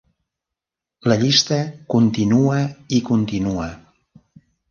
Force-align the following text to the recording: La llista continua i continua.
La 1.11 1.17
llista 1.23 1.59
continua 1.95 2.57
i 2.99 3.03
continua. 3.13 3.67